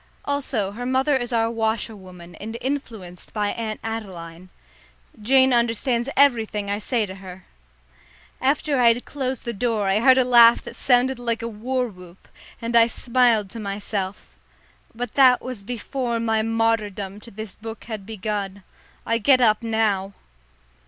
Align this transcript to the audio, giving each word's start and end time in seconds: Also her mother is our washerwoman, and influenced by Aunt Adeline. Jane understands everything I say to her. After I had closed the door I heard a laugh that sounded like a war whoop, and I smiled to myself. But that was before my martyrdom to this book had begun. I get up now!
Also 0.25 0.71
her 0.71 0.85
mother 0.87 1.15
is 1.15 1.31
our 1.31 1.51
washerwoman, 1.51 2.33
and 2.37 2.57
influenced 2.59 3.31
by 3.33 3.49
Aunt 3.49 3.79
Adeline. 3.83 4.49
Jane 5.21 5.53
understands 5.53 6.09
everything 6.17 6.71
I 6.71 6.79
say 6.79 7.05
to 7.05 7.13
her. 7.13 7.45
After 8.41 8.79
I 8.79 8.87
had 8.95 9.05
closed 9.05 9.45
the 9.45 9.53
door 9.53 9.87
I 9.87 9.99
heard 9.99 10.17
a 10.17 10.23
laugh 10.25 10.63
that 10.63 10.75
sounded 10.75 11.19
like 11.19 11.43
a 11.43 11.47
war 11.47 11.87
whoop, 11.87 12.27
and 12.59 12.75
I 12.75 12.87
smiled 12.87 13.51
to 13.51 13.59
myself. 13.59 14.35
But 14.95 15.13
that 15.13 15.39
was 15.39 15.61
before 15.61 16.19
my 16.19 16.41
martyrdom 16.41 17.19
to 17.19 17.29
this 17.29 17.53
book 17.53 17.83
had 17.83 18.03
begun. 18.03 18.63
I 19.05 19.19
get 19.19 19.39
up 19.39 19.61
now! 19.61 20.13